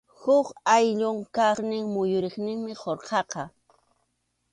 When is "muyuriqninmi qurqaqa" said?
1.93-3.43